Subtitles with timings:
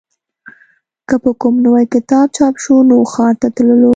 [1.07, 3.89] که به کوم نوی کتاب چاپ شو نو ښار ته تللو